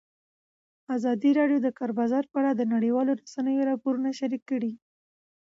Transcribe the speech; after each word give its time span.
ازادي 0.95 1.31
راډیو 1.39 1.59
د 1.61 1.63
د 1.65 1.67
کار 1.77 1.91
بازار 1.99 2.23
په 2.31 2.35
اړه 2.41 2.51
د 2.55 2.61
نړیوالو 2.73 3.11
رسنیو 3.21 3.67
راپورونه 3.71 4.09
شریک 4.19 4.43
کړي. 4.51 4.71